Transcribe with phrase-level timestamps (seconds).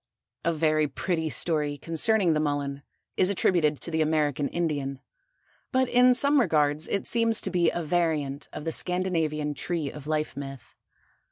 [0.43, 2.81] A very pretty story concerning the Mullen
[3.17, 4.99] is attributed to the American Indian,
[5.71, 10.07] but in some regards it seems to be a variant of the Scandinavian Tree of
[10.07, 10.75] Life myth.